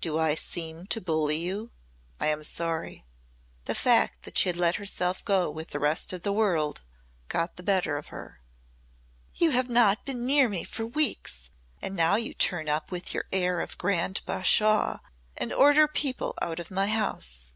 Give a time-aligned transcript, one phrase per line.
[0.00, 1.72] "Do I seem to bully you?
[2.20, 3.04] I am sorry."
[3.64, 6.82] The fact that she had let herself go with the rest of the world
[7.26, 8.40] got the better of her.
[9.34, 11.50] "You have not been near me for weeks
[11.82, 15.00] and now you turn up with your air of a grand Bashawe
[15.36, 17.54] and order people out of my house.